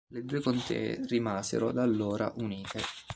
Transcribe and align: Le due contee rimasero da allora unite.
Le 0.09 0.25
due 0.25 0.41
contee 0.41 0.99
rimasero 1.05 1.71
da 1.71 1.83
allora 1.83 2.33
unite. 2.37 2.79